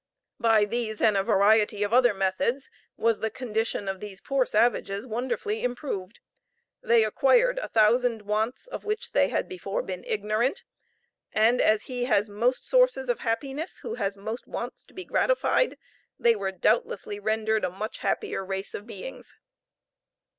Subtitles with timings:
[0.39, 5.05] By these and a variety of other methods was the condition of these poor savages
[5.05, 6.19] wonderfully improved;
[6.81, 10.63] they acquired a thousand wants of which they had before been ignorant,
[11.31, 15.77] and as he has most sources of happiness who has most wants to be gratified,
[16.17, 19.35] they were doubtlessly rendered a much happier race of beings.